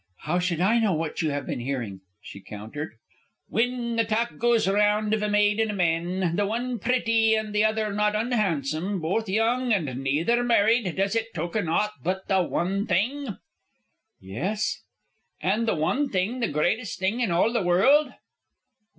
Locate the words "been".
1.45-1.59